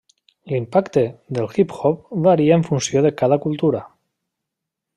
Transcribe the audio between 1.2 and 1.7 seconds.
del